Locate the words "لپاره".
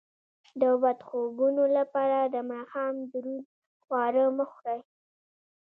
1.77-2.17